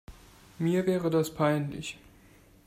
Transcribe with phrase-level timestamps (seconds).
[0.57, 1.99] Mir wäre das peinlich.